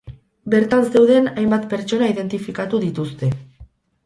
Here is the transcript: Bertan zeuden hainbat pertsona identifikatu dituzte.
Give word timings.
Bertan 0.53 0.87
zeuden 0.95 1.29
hainbat 1.33 1.67
pertsona 1.75 2.09
identifikatu 2.15 2.81
dituzte. 2.89 3.31